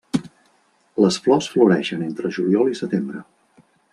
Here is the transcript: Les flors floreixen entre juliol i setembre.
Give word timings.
Les 1.05 1.19
flors 1.25 1.51
floreixen 1.57 2.01
entre 2.07 2.33
juliol 2.39 2.75
i 2.75 2.79
setembre. 2.83 3.25